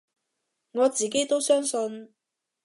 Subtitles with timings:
[0.71, 2.11] 我自己都相信